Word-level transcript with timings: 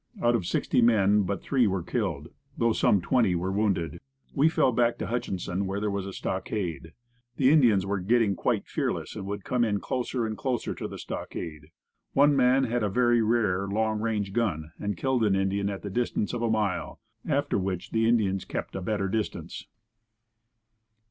Out 0.19 0.33
of 0.33 0.47
sixty 0.47 0.81
men 0.81 1.21
but 1.25 1.43
three 1.43 1.67
were 1.67 1.83
killed, 1.83 2.29
though 2.57 2.73
some 2.73 3.01
twenty 3.01 3.35
were 3.35 3.51
wounded. 3.51 3.99
We 4.33 4.49
fell 4.49 4.71
back 4.71 4.97
to 4.97 5.05
Hutchinson 5.05 5.67
where 5.67 5.79
there 5.79 5.91
was 5.91 6.07
a 6.07 6.11
stockade. 6.11 6.93
The 7.37 7.51
Indians 7.51 7.85
were 7.85 7.99
getting 7.99 8.35
quite 8.35 8.65
fearless 8.65 9.15
and 9.15 9.27
would 9.27 9.43
come 9.43 9.63
in 9.63 9.79
closer 9.79 10.25
and 10.25 10.35
closer 10.35 10.73
to 10.73 10.87
the 10.87 10.97
stockade. 10.97 11.69
One 12.13 12.35
man 12.35 12.63
had 12.63 12.81
a 12.81 12.89
very 12.89 13.21
rare, 13.21 13.67
long 13.67 13.99
range 14.01 14.33
gun 14.33 14.71
and 14.79 14.97
killed 14.97 15.23
an 15.23 15.35
Indian 15.35 15.69
at 15.69 15.83
the 15.83 15.89
distance 15.91 16.33
of 16.33 16.41
a 16.41 16.49
mile, 16.49 16.99
after 17.29 17.59
which 17.59 17.91
the 17.91 18.09
Indians 18.09 18.43
kept 18.43 18.75
a 18.75 18.81
better 18.81 19.07
distance. 19.07 19.67